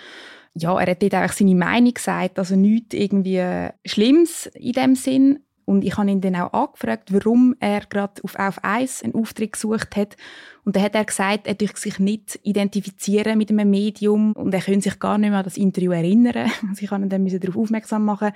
Ja, 0.53 0.77
er 0.77 0.91
hat 0.91 1.01
dort 1.01 1.13
einfach 1.13 1.35
seine 1.35 1.55
Meinung 1.55 1.93
gesagt, 1.93 2.37
also 2.37 2.57
nichts 2.57 2.93
irgendwie 2.93 3.69
Schlimmes 3.85 4.47
in 4.47 4.73
dem 4.73 4.95
Sinn. 4.95 5.39
Und 5.65 5.83
ich 5.83 5.97
habe 5.97 6.11
ihn 6.11 6.21
dann 6.21 6.35
auch 6.35 6.53
angefragt, 6.53 7.13
warum 7.13 7.55
er 7.59 7.81
gerade 7.81 8.21
auf 8.23 8.35
Auf 8.37 8.63
1 8.63 9.03
einen 9.03 9.15
Auftritt 9.15 9.53
gesucht 9.53 9.95
hat. 9.95 10.17
Und 10.65 10.75
dann 10.75 10.83
hat 10.83 10.95
er 10.95 11.05
gesagt, 11.05 11.47
er 11.47 11.55
dürfe 11.55 11.77
sich 11.77 11.99
nicht 11.99 12.39
identifizieren 12.43 13.37
mit 13.37 13.49
einem 13.49 13.69
Medium 13.69 14.33
und 14.33 14.53
er 14.53 14.61
könnte 14.61 14.89
sich 14.89 14.99
gar 14.99 15.17
nicht 15.17 15.29
mehr 15.29 15.39
an 15.39 15.45
das 15.45 15.57
Interview 15.57 15.91
erinnern. 15.91 16.51
Also 16.69 16.83
ich 16.83 16.91
habe 16.91 17.03
ihn 17.03 17.09
dann 17.09 17.25
darauf 17.25 17.57
aufmerksam 17.57 18.05
machen 18.05 18.31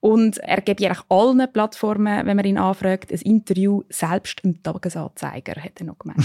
Und 0.00 0.38
er 0.38 0.60
gibt 0.60 0.82
eigentlich 0.82 1.04
allen 1.08 1.52
Plattformen, 1.52 2.26
wenn 2.26 2.36
man 2.36 2.44
ihn 2.44 2.58
anfragt, 2.58 3.12
ein 3.12 3.20
Interview 3.20 3.82
selbst 3.88 4.40
im 4.44 4.62
Tagesanzeiger, 4.62 5.60
hat 5.62 5.80
er 5.80 5.86
noch 5.86 5.98
gemeint. 5.98 6.24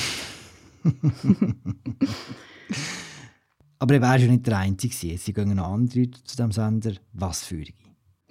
Aber 3.80 3.96
er 3.96 4.02
war 4.02 4.18
ja 4.18 4.28
nicht 4.28 4.46
der 4.46 4.60
Einzige. 4.60 5.18
Sie 5.18 5.34
gehen 5.34 5.56
noch 5.56 5.72
andere 5.72 6.12
zu 6.12 6.36
diesem 6.36 6.52
Sender. 6.52 6.94
Was 7.14 7.44
für 7.46 7.64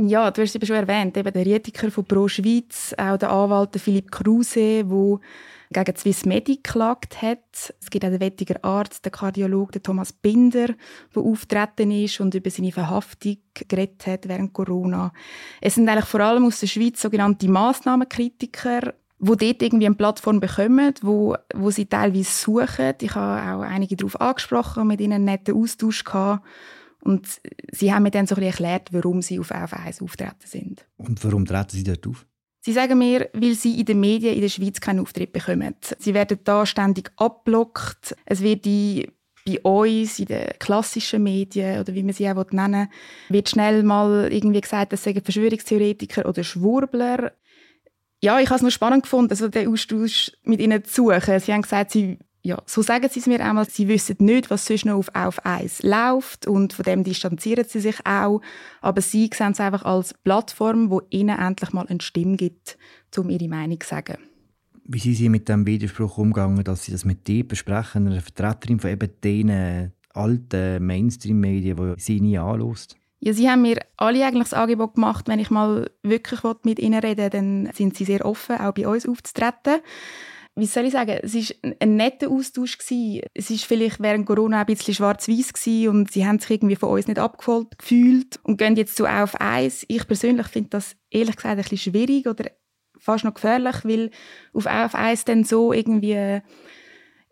ja, 0.09 0.31
du 0.31 0.43
hast 0.43 0.51
es 0.51 0.55
eben 0.55 0.67
schon 0.67 0.77
erwähnt, 0.77 1.17
eben 1.17 1.33
der 1.33 1.45
Rietiker 1.45 1.91
von 1.91 2.05
Pro 2.05 2.29
Schweiz, 2.29 2.95
auch 2.97 3.17
der 3.17 3.31
Anwalt 3.31 3.79
Philipp 3.81 4.11
Kruse, 4.11 4.85
der 4.85 5.21
gegen 5.73 5.97
Swiss 5.97 6.25
Medic 6.25 6.65
geklagt 6.65 7.23
hat. 7.23 7.75
Es 7.81 7.91
gibt 7.91 8.05
auch 8.05 8.11
den 8.11 8.21
wettiger 8.21 8.65
Arzt, 8.65 9.05
der 9.05 9.13
Kardiologe 9.13 9.81
Thomas 9.81 10.13
Binder, 10.13 10.69
der 11.15 11.23
auftreten 11.23 11.93
ist 11.93 12.21
und 12.21 12.35
über 12.35 12.51
seine 12.51 12.73
Verhaftung 12.73 13.37
geredet 13.55 14.07
hat 14.07 14.29
während 14.29 14.53
Corona. 14.53 15.13
Es 15.61 15.77
sind 15.77 15.89
eigentlich 15.89 16.07
vor 16.07 16.21
allem 16.21 16.45
aus 16.45 16.61
der 16.61 16.67
Schweiz 16.67 17.01
sogenannte 17.01 17.49
Massnahmenkritiker, 17.49 18.95
die 19.21 19.37
dort 19.37 19.63
irgendwie 19.63 19.87
eine 19.87 19.95
Plattform 19.95 20.41
bekommen, 20.41 20.95
wo, 21.03 21.37
wo 21.55 21.71
sie 21.71 21.87
teilweise 21.87 22.33
suchen. 22.33 22.95
Ich 23.01 23.15
habe 23.15 23.53
auch 23.53 23.63
einige 23.63 23.95
darauf 23.95 24.21
angesprochen, 24.21 24.89
mit 24.89 25.01
ihnen 25.01 25.13
einen 25.13 25.25
netten 25.25 25.55
Austausch 25.55 26.05
gehabt. 26.05 26.45
Und 27.03 27.41
sie 27.73 27.93
haben 27.93 28.03
mir 28.03 28.11
dann 28.11 28.27
so 28.27 28.35
ein 28.35 28.41
bisschen 28.41 28.53
erklärt, 28.53 28.93
warum 28.93 29.23
sie 29.23 29.39
auf 29.39 29.51
Auf1 29.51 30.03
auftreten 30.03 30.47
sind. 30.47 30.87
Und 30.97 31.23
warum 31.25 31.47
treten 31.47 31.71
sie 31.71 31.85
dort 31.85 32.07
auf? 32.07 32.27
Sie 32.63 32.73
sagen 32.75 32.99
mir, 32.99 33.31
weil 33.33 33.55
sie 33.55 33.81
in 33.81 33.87
den 33.87 34.01
Medien 34.01 34.35
in 34.35 34.43
der 34.43 34.51
Schweiz 34.51 34.81
keinen 34.81 35.01
Auftritt 35.01 35.33
bekommen. 35.33 35.75
Sie 35.99 36.13
werden 36.13 36.39
da 36.45 36.67
ständig 36.67 37.11
abblockt. 37.17 38.15
Es 38.27 38.43
wird 38.43 38.67
in, 38.67 39.11
bei 39.47 39.61
uns 39.63 40.19
in 40.19 40.27
den 40.27 40.47
klassischen 40.59 41.23
Medien 41.23 41.81
oder 41.81 41.95
wie 41.95 42.03
man 42.03 42.13
sie 42.13 42.29
auch 42.31 42.51
nennen 42.51 42.89
will, 43.29 43.37
wird 43.37 43.49
schnell 43.49 43.83
mal 43.83 44.31
irgendwie 44.31 44.61
gesagt, 44.61 44.93
das 44.93 45.03
seien 45.03 45.23
Verschwörungstheoretiker 45.23 46.29
oder 46.29 46.45
Schwurbler. 46.45 47.33
Ja, 48.23 48.39
ich 48.39 48.51
habe 48.51 48.57
es 48.57 48.63
noch 48.63 48.71
spannend 48.71 49.05
gefunden, 49.05 49.31
also 49.31 49.49
den 49.49 49.69
Austausch 49.69 50.31
mit 50.43 50.61
ihnen 50.61 50.85
zu 50.85 51.05
suchen. 51.05 51.41
Sie 51.41 51.55
haben 51.55 51.63
gesagt, 51.63 51.93
sie 51.93 52.19
ja, 52.43 52.63
so 52.67 52.81
sagen 52.81 53.09
sie 53.11 53.21
es 53.21 53.27
mir 53.27 53.41
einmal, 53.41 53.69
sie 53.69 53.89
wissen 53.89 54.17
nicht, 54.21 54.51
was 54.51 54.65
sonst 54.65 54.87
noch 54.87 54.97
auf 54.97 55.15
auf 55.15 55.45
eins 55.45 55.83
läuft 55.83 56.47
und 56.47 56.73
von 56.73 56.85
dem 56.85 57.05
distanzieren 57.05 57.65
sie 57.69 57.81
sich 57.81 58.07
auch. 58.07 58.41
Aber 58.81 59.03
sie 59.03 59.29
sehen 59.33 59.53
es 59.53 59.61
einfach 59.61 59.85
als 59.85 60.15
Plattform, 60.15 60.91
wo 60.91 61.03
ihnen 61.11 61.39
endlich 61.39 61.73
mal 61.73 61.87
eine 61.87 62.01
Stimme 62.01 62.37
gibt, 62.37 62.79
um 63.17 63.29
ihre 63.29 63.49
Meinung 63.49 63.81
zu 63.81 63.89
sagen. 63.89 64.19
Wie 64.85 64.99
sind 64.99 65.15
Sie 65.15 65.29
mit 65.29 65.49
dem 65.49 65.67
Widerspruch 65.67 66.19
umgegangen, 66.19 66.65
dass 66.65 66.85
Sie 66.85 66.93
das 66.93 67.05
mit 67.05 67.29
dir 67.29 67.47
besprechen, 67.47 68.09
einer 68.09 68.21
Vertreterin 68.21 68.81
von 68.81 68.91
eben 68.91 69.11
diesen 69.23 69.93
alten 70.15 70.85
Mainstream-Medien, 70.85 71.77
die 71.77 72.01
Sie 72.01 72.21
nie 72.21 72.39
anlässt? 72.39 72.97
Ja, 73.21 73.35
sie 73.35 73.51
haben 73.51 73.63
mir 73.63 73.79
alle 73.99 74.25
eigentlich 74.25 74.49
das 74.49 74.55
Angebot 74.55 74.95
gemacht, 74.95 75.29
wenn 75.29 75.39
ich 75.39 75.51
mal 75.51 75.91
wirklich 76.03 76.41
mit 76.65 76.79
ihnen 76.79 76.99
reden 76.99 77.19
will, 77.19 77.31
dann 77.31 77.71
sind 77.75 77.95
sie 77.95 78.07
sehr 78.07 78.25
offen, 78.25 78.57
auch 78.57 78.73
bei 78.73 78.89
uns 78.89 79.07
aufzutreten 79.07 79.81
wie 80.57 80.67
soll 80.67 80.87
ich 80.87 80.93
sagen, 80.93 81.19
es 81.23 81.35
war 81.35 81.73
ein 81.81 81.97
netter 81.97 82.29
Austausch. 82.29 82.79
Gewesen. 82.79 83.23
Es 83.35 83.51
war 83.51 83.59
vielleicht 83.59 84.01
während 84.01 84.27
Corona 84.27 84.61
ein 84.61 84.67
bisschen 84.67 84.95
schwarz-weiß 84.95 85.53
und 85.89 86.11
sie 86.11 86.27
haben 86.27 86.39
sich 86.39 86.51
irgendwie 86.51 86.77
von 86.77 86.91
uns 86.91 87.07
nicht 87.07 87.19
abgeholt 87.19 87.79
gefühlt 87.79 88.41
und 88.43 88.59
gehen 88.59 88.77
jetzt 88.77 88.97
so 88.97 89.07
auf 89.07 89.41
eins. 89.41 89.85
Ich 89.89 90.07
persönlich 90.07 90.49
finde 90.49 90.71
das 90.71 90.97
ehrlich 91.11 91.37
gesagt 91.37 91.57
ein 91.57 91.63
bisschen 91.63 91.79
schwierig 91.79 92.27
oder 92.27 92.51
fast 92.99 93.25
noch 93.25 93.35
gefährlich, 93.35 93.77
weil 93.85 94.11
auf 94.53 94.67
auf 94.67 94.95
eins 94.95 95.25
dann 95.25 95.45
so 95.45 95.73
irgendwie 95.73 96.43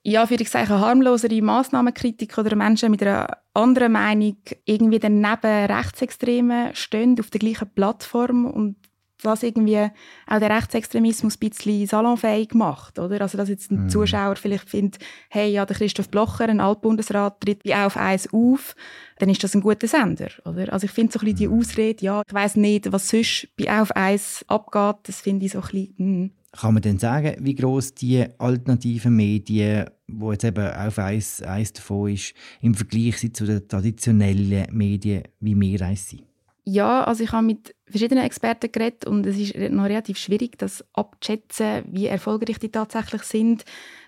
ja, 0.05 0.27
für 0.27 0.37
ich 0.37 0.49
sage, 0.49 0.71
harmlosere 0.71 1.43
Massnahmenkritik 1.43 2.39
oder 2.39 2.57
Menschen 2.57 2.91
mit 2.91 3.03
einer 3.03 3.27
anderen 3.53 3.93
Meinung 3.93 4.39
irgendwie 4.65 4.99
dann 5.01 5.21
neben 5.21 5.73
Rechtsextremen 5.73 6.75
stehen 6.75 7.19
auf 7.21 7.31
der 7.31 7.41
gleichen 7.41 7.69
Plattform 7.75 8.47
und 8.47 8.77
das 9.23 9.43
irgendwie 9.43 9.79
auch 10.27 10.39
der 10.39 10.51
Rechtsextremismus 10.51 11.37
ein 11.37 11.49
bisschen 11.49 11.87
salonfähig 11.87 12.55
macht, 12.55 12.99
oder? 12.99 13.21
Also, 13.21 13.37
dass 13.37 13.49
jetzt 13.49 13.71
ein 13.71 13.87
mm. 13.87 13.89
Zuschauer 13.89 14.37
vielleicht 14.37 14.69
findet, 14.69 15.03
hey, 15.29 15.51
ja, 15.51 15.67
der 15.67 15.77
Christoph 15.77 16.09
Blocher, 16.09 16.49
ein 16.49 16.61
Altbundesrat, 16.61 17.41
tritt 17.41 17.65
wie 17.65 17.75
auf 17.75 17.97
eins 17.97 18.33
auf, 18.33 18.77
dann 19.19 19.29
ist 19.29 19.43
das 19.43 19.55
ein 19.55 19.61
guter 19.61 19.89
Sender, 19.89 20.29
oder? 20.45 20.73
Also, 20.73 20.87
ich 20.87 20.93
finde 20.93 21.13
so 21.13 21.19
ein 21.19 21.25
bisschen 21.25 21.39
die 21.39 21.49
mhm. 21.49 21.59
Ausrede, 21.59 22.05
ja, 22.05 22.23
ich 22.27 22.35
weiss 22.35 22.57
nicht, 22.57 22.93
was 22.93 23.09
sonst 23.09 23.49
bei 23.57 23.81
auf 23.81 23.91
eins 23.93 24.45
abgeht, 24.49 24.97
das 25.05 25.21
finde 25.21 25.47
ich 25.47 25.53
so 25.53 25.61
ein 25.61 25.69
bisschen, 25.69 26.25
mm. 26.25 26.31
Kann 26.53 26.75
man 26.75 26.83
denn 26.83 26.99
sagen, 26.99 27.37
wie 27.41 27.55
groß 27.55 27.95
die 27.95 28.25
alternativen 28.39 29.15
Medien, 29.15 29.91
wo 30.07 30.33
jetzt 30.33 30.45
eben 30.45 30.67
auf 30.67 30.99
eins, 30.99 31.43
eins 31.43 31.75
davon 31.75 32.11
ist, 32.11 32.33
im 32.63 32.75
Vergleich 32.75 33.17
zu 33.35 33.45
den 33.45 33.69
traditionellen 33.69 34.67
Medien, 34.73 35.25
wie 35.41 35.61
wir 35.61 35.83
eins 35.83 36.09
sind? 36.09 36.28
Ja, 36.71 37.05
also 37.05 37.25
ich 37.25 37.33
habe 37.33 37.47
mit 37.47 37.75
verschiedenen 37.87 38.25
Experten 38.25 38.71
geredet 38.71 39.07
und 39.07 39.25
es 39.25 39.39
ist 39.39 39.57
noch 39.57 39.85
relativ 39.85 40.19
schwierig, 40.19 40.59
das 40.59 40.85
abzuschätzen, 40.93 41.83
wie 41.87 42.09
erfolgreich 42.09 42.59
die 42.59 42.71
tatsächlich 42.71 43.23
sind. 43.23 43.65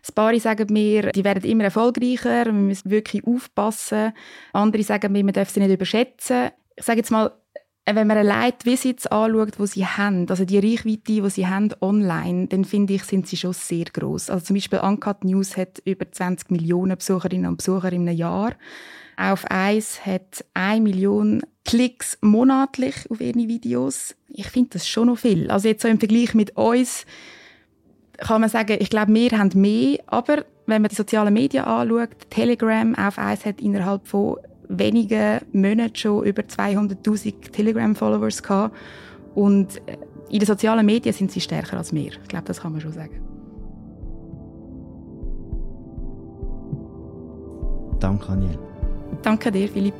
Ein 0.07 0.14
paar 0.14 0.38
sagen 0.38 0.71
mir, 0.71 1.11
die 1.12 1.25
werden 1.25 1.49
immer 1.49 1.64
erfolgreicher, 1.64 2.45
wir 2.45 2.52
müssen 2.52 2.90
wirklich 2.90 3.26
aufpassen. 3.26 4.12
Andere 4.52 4.83
sagen 4.83 5.11
mir, 5.11 5.25
man 5.25 5.33
darf 5.33 5.49
sie 5.49 5.61
nicht 5.61 5.73
überschätzen. 5.73 6.50
Ich 6.76 6.85
sage 6.85 6.99
jetzt 6.99 7.11
mal, 7.11 7.33
wenn 7.87 8.06
man 8.06 8.18
allein 8.18 8.52
die 8.62 8.70
Visits 8.70 9.06
anschaut, 9.06 9.58
die 9.58 9.66
sie 9.66 9.87
haben, 9.87 10.28
also 10.28 10.44
die 10.44 10.58
Reichweite, 10.58 11.00
die 11.22 11.30
sie 11.30 11.46
haben 11.46 11.70
online, 11.80 12.46
dann 12.46 12.64
finde 12.64 12.94
ich, 12.94 13.04
sind 13.04 13.26
sie 13.26 13.37
schon 13.37 13.52
sehr 13.52 13.87
groß. 13.87 14.30
Also 14.30 14.46
zum 14.46 14.56
Beispiel 14.56 14.80
Uncut 14.80 15.25
News 15.25 15.56
hat 15.56 15.80
über 15.84 16.10
20 16.10 16.50
Millionen 16.50 16.96
Besucherinnen 16.96 17.46
und 17.46 17.56
Besucher 17.56 17.92
in 17.92 18.08
einem 18.08 18.16
Jahr. 18.16 18.52
Auf 19.16 19.44
Eis 19.50 20.06
hat 20.06 20.44
eine 20.54 20.80
Million 20.80 21.42
Klicks 21.64 22.16
monatlich 22.20 22.94
auf 23.10 23.20
ihre 23.20 23.34
Videos. 23.34 24.14
Ich 24.28 24.49
finde 24.49 24.70
das 24.75 24.88
schon 24.88 25.08
noch 25.08 25.18
viel. 25.18 25.50
Also 25.50 25.68
jetzt 25.68 25.82
so 25.82 25.88
im 25.88 25.99
Vergleich 25.99 26.34
mit 26.34 26.56
uns 26.56 27.04
kann 28.18 28.40
man 28.40 28.50
sagen, 28.50 28.76
ich 28.80 28.90
glaube, 28.90 29.12
wir 29.14 29.30
haben 29.32 29.50
mehr, 29.60 29.99
aber 30.06 30.44
wenn 30.66 30.82
man 30.82 30.88
die 30.88 30.94
sozialen 30.94 31.34
Medien 31.34 31.64
anschaut, 31.64 32.10
Telegram 32.30 32.94
auf 32.94 33.18
Eis 33.18 33.44
hat 33.44 33.60
innerhalb 33.60 34.06
von 34.06 34.37
wenigen 34.71 35.41
Monaten 35.53 35.97
schon 35.97 36.25
über 36.25 36.43
200.000 36.43 37.50
Telegram-Followers 37.50 38.43
gehabt 38.43 38.76
und 39.35 39.80
in 40.30 40.39
den 40.39 40.47
sozialen 40.47 40.87
Medien 40.87 41.13
sind 41.13 41.33
sie 41.33 41.41
stärker 41.41 41.76
als 41.76 41.93
wir. 41.93 42.13
Ich 42.13 42.28
glaube, 42.28 42.45
das 42.47 42.61
kann 42.61 42.73
man 42.73 42.80
schon 42.80 42.93
sagen. 42.93 43.21
Danke, 47.99 48.26
Daniel. 48.28 48.59
Danke 49.23 49.50
dir, 49.50 49.69
Philipp. 49.69 49.95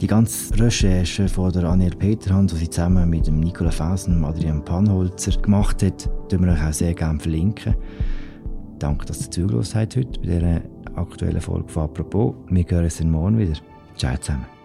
Die 0.00 0.06
ganze 0.06 0.56
Recherche 0.58 1.28
von 1.28 1.50
der 1.50 1.64
Anja 1.64 1.90
Peterhand, 1.90 2.52
die 2.52 2.56
sie 2.56 2.70
zusammen 2.70 3.10
mit 3.10 3.26
dem 3.26 3.40
Nicola 3.40 3.72
Fasen 3.72 4.18
und 4.18 4.24
Adrian 4.24 4.64
Panholzer 4.64 5.32
gemacht 5.42 5.82
hat, 5.82 6.08
verlinken 6.30 6.44
wir 6.44 6.52
euch 6.52 6.64
auch 6.64 6.72
sehr 6.72 6.94
gerne 6.94 7.18
verlinken. 7.18 7.74
Danke, 8.78 9.06
dass 9.06 9.24
ihr 9.26 9.30
zugelassen 9.30 9.80
habt 9.80 9.96
heute 9.96 10.20
bei 10.20 10.26
dieser 10.26 10.62
aktuellen 10.94 11.40
Folge 11.40 11.68
von 11.68 11.84
«Apropos». 11.84 12.34
Wir 12.48 12.64
hören 12.68 12.84
uns 12.84 13.02
morgen 13.02 13.38
wieder. 13.38 13.58
Ciao 13.96 14.16
zusammen. 14.16 14.57